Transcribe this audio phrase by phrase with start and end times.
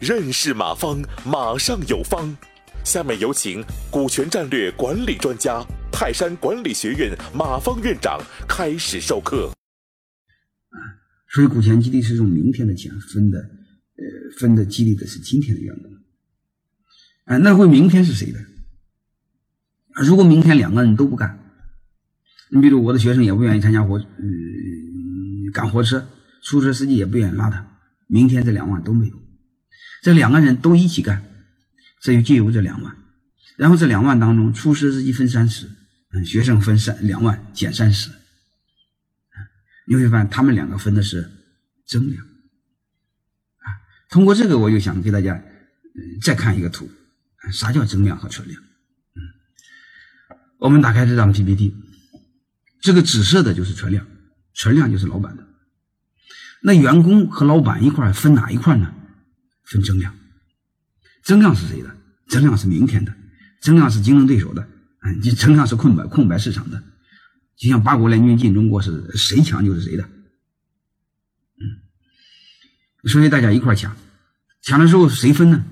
[0.00, 2.36] 认识马方，马上有方。
[2.84, 9.52] 下面有请股权战略管理专家、泰山管理学院马方院长开始授课。
[11.28, 15.92] 所以股权激励是用明天的钱分的，呃，分的激励的是今天的员工。
[17.24, 18.40] 啊，那会明天是谁的？
[20.04, 21.38] 如果明天两个人都不干，
[22.50, 24.04] 你比如我的学生也不愿意参加活，嗯，
[25.52, 26.08] 赶火车，
[26.42, 29.22] 出租车司机也不愿意拉他，明天这两万都没有。
[30.02, 31.22] 这两个人都一起干，
[32.00, 32.96] 这就借由这两万，
[33.56, 35.70] 然后这两万当中，出租车司机分三十，
[36.12, 38.10] 嗯，学生分三两万减三十，
[39.86, 41.30] 你会发现他们两个分的是
[41.86, 42.24] 增量。
[42.24, 43.66] 啊，
[44.10, 46.90] 通过这个，我就想给大家，嗯，再看一个图，
[47.52, 48.60] 啥叫增量和存量？
[48.60, 49.22] 嗯，
[50.58, 51.76] 我们打开这张 PPT，
[52.80, 54.04] 这个紫色的就是存量，
[54.54, 55.46] 存量就是老板的。
[56.62, 58.94] 那员工和老板一块分哪一块呢？
[59.64, 60.14] 分增量，
[61.22, 61.96] 增量是谁的？
[62.28, 63.14] 增量是明天的，
[63.60, 64.68] 增量是竞争对手的，
[65.02, 66.82] 嗯，就增量是空白空白市场的，
[67.56, 70.04] 就像八国联军进中国是谁强就是谁的，
[71.58, 73.96] 嗯，所以大家一块抢，
[74.62, 75.64] 抢的时候谁分呢？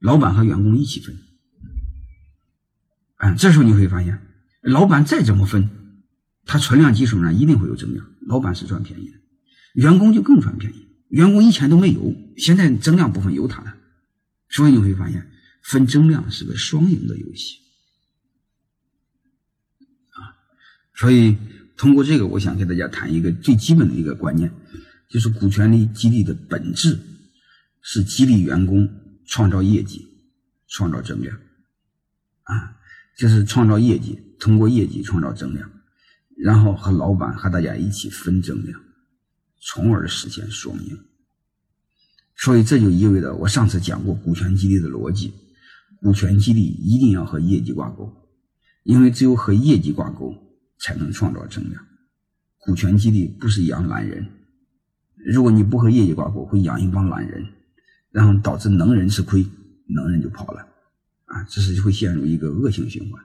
[0.00, 1.16] 老板和员工一起分，
[3.18, 4.20] 嗯，这时候你会发现，
[4.62, 5.70] 老板再怎么分，
[6.46, 9.18] 他存量基础上一定会有增量，老板是赚便宜的，
[9.74, 10.88] 员工就更赚便宜。
[11.08, 13.72] 员工以前都没有，现在增量部分有他的，
[14.48, 15.30] 所以你会发现
[15.62, 17.58] 分增量是个双赢的游戏
[20.10, 20.34] 啊。
[20.94, 21.36] 所以
[21.76, 24.52] 通过这个，我想给大家谈一个最基本的一个观念，
[25.08, 26.98] 就是股权的激励的本质
[27.80, 28.88] 是激励员工
[29.26, 30.06] 创造业绩、
[30.68, 31.36] 创造增量
[32.42, 32.76] 啊，
[33.16, 35.70] 就是创造业绩，通过业绩创造增量，
[36.36, 38.80] 然后和老板和大家一起分增量。
[39.66, 40.98] 从而实现双赢，
[42.36, 45.32] 所以这就意味着我上次讲过股权激励的逻辑：
[46.02, 48.12] 股权激励一定要和业绩挂钩，
[48.82, 50.34] 因为只有和业绩挂钩，
[50.78, 51.82] 才能创造增量。
[52.58, 54.26] 股权激励不是养懒人，
[55.16, 57.46] 如果你不和业绩挂钩，会养一帮懒人，
[58.10, 59.46] 然后导致能人吃亏，
[59.86, 60.60] 能人就跑了，
[61.24, 63.24] 啊，这是会陷入一个恶性循环。